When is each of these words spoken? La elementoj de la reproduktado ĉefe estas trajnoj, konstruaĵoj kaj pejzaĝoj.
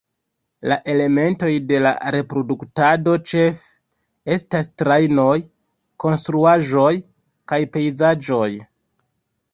La 0.69 0.75
elementoj 0.93 1.49
de 1.71 1.81
la 1.85 1.89
reproduktado 2.15 3.13
ĉefe 3.33 4.33
estas 4.37 4.73
trajnoj, 4.83 5.37
konstruaĵoj 6.05 6.91
kaj 7.53 7.61
pejzaĝoj. 7.77 8.53